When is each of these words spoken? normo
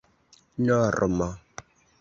normo 0.67 1.29